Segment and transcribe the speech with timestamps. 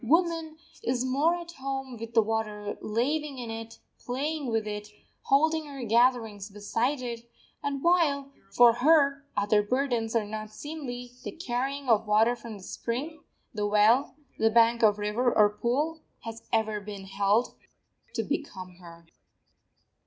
[0.03, 4.87] Woman is more at home with the water, laving in it, playing with it,
[5.25, 7.29] holding her gatherings beside it;
[7.61, 12.63] and while, for her, other burdens are not seemly, the carrying of water from the
[12.63, 13.21] spring,
[13.53, 17.53] the well, the bank of river or pool, has ever been held
[18.15, 19.05] to become her.